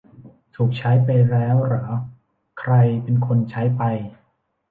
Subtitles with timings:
[0.55, 1.85] ถูกใช้ไปแล้วหรอ
[2.59, 3.83] ใครเป็นคนใช้ไป